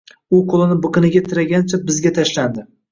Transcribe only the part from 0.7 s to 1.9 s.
biqiniga tiragancha,